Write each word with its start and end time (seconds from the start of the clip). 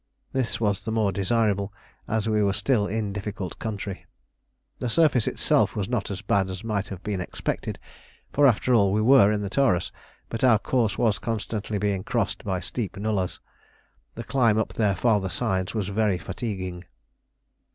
This 0.33 0.59
was 0.59 0.83
the 0.83 0.91
more 0.91 1.11
desirable, 1.11 1.71
as 2.07 2.27
we 2.27 2.41
were 2.41 2.53
still 2.53 2.87
in 2.87 3.13
difficult 3.13 3.59
country. 3.59 4.07
The 4.79 4.89
surface 4.89 5.27
itself 5.27 5.75
was 5.75 5.87
not 5.87 6.09
as 6.09 6.23
bad 6.23 6.49
as 6.49 6.63
might 6.63 6.87
have 6.87 7.03
been 7.03 7.21
expected, 7.21 7.77
for, 8.33 8.47
after 8.47 8.73
all, 8.73 8.91
we 8.91 8.99
were 9.01 9.31
in 9.31 9.41
the 9.43 9.49
Taurus; 9.51 9.91
but 10.27 10.43
our 10.43 10.57
course 10.57 10.97
was 10.97 11.19
constantly 11.19 11.77
being 11.77 12.03
crossed 12.03 12.43
by 12.43 12.59
steep 12.59 12.97
nullahs. 12.97 13.39
The 14.15 14.23
climb 14.23 14.57
up 14.57 14.73
their 14.73 14.95
farther 14.95 15.29
sides 15.29 15.75
was 15.75 15.89
very 15.89 16.17
fatiguing. 16.17 16.85